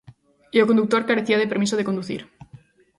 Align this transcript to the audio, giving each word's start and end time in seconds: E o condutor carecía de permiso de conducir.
E 0.55 0.57
o 0.63 0.69
condutor 0.69 1.01
carecía 1.09 1.39
de 1.41 1.51
permiso 1.51 1.75
de 1.77 1.87
conducir. 1.89 2.21